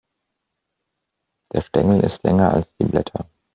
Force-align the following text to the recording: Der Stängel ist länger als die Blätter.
Der 1.53 1.61
Stängel 1.61 2.03
ist 2.03 2.23
länger 2.23 2.51
als 2.55 2.75
die 2.75 2.85
Blätter. 2.85 3.29